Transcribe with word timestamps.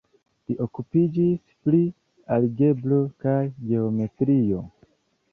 Li 0.51 0.53
okupiĝis 0.65 1.41
pri 1.67 1.81
algebro 2.37 2.97
kaj 3.25 3.35
geometrio. 3.73 4.63